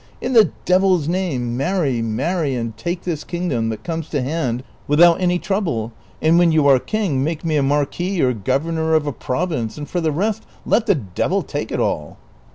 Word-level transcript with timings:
^ 0.01 0.03
In 0.19 0.33
the 0.33 0.49
devil's 0.65 1.07
name, 1.07 1.55
marry, 1.55 2.01
marry, 2.01 2.55
and 2.55 2.75
take 2.75 3.03
this 3.03 3.23
kingdom 3.23 3.69
that 3.69 3.83
comes 3.83 4.09
to 4.09 4.23
hand 4.23 4.63
without 4.87 5.21
any 5.21 5.37
trouble, 5.37 5.93
and 6.23 6.39
when 6.39 6.51
you 6.51 6.65
are 6.65 6.79
king 6.79 7.23
make 7.23 7.45
me 7.45 7.55
a 7.55 7.61
marquis 7.61 8.19
or 8.19 8.33
governor 8.33 8.95
of 8.95 9.05
a 9.05 9.13
province, 9.13 9.77
and 9.77 9.87
for 9.87 10.01
the 10.01 10.11
rest 10.11 10.41
let 10.65 10.87
the 10.87 10.95
devil 10.95 11.43
take 11.43 11.71
it 11.71 11.79
all." 11.79 12.17